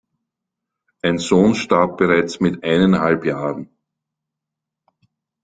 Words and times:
Ein 1.03 1.19
Sohn 1.19 1.53
starb 1.53 1.97
bereits 1.99 2.39
mit 2.39 2.63
eineinhalb 2.63 3.23
Jahren. 3.23 3.69